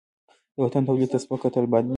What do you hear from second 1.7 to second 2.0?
بد دي.